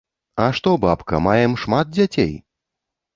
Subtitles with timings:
[0.43, 2.33] А што, бабка, маем шмат дзяцей?